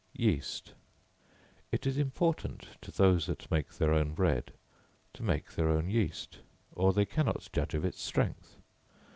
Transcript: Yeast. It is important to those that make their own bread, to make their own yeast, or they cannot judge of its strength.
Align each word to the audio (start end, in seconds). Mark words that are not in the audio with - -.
Yeast. 0.15 0.73
It 1.71 1.85
is 1.85 1.95
important 1.99 2.65
to 2.81 2.89
those 2.91 3.27
that 3.27 3.51
make 3.51 3.69
their 3.73 3.93
own 3.93 4.15
bread, 4.15 4.51
to 5.13 5.21
make 5.21 5.51
their 5.51 5.69
own 5.69 5.91
yeast, 5.91 6.39
or 6.73 6.91
they 6.91 7.05
cannot 7.05 7.49
judge 7.53 7.75
of 7.75 7.85
its 7.85 8.01
strength. 8.01 8.55